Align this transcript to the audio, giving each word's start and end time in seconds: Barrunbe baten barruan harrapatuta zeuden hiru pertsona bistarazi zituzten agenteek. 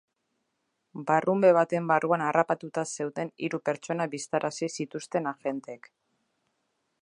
Barrunbe 1.09 1.51
baten 1.57 1.91
barruan 1.91 2.23
harrapatuta 2.29 2.85
zeuden 2.95 3.31
hiru 3.45 3.61
pertsona 3.69 4.09
bistarazi 4.15 4.71
zituzten 4.79 5.31
agenteek. 5.35 5.93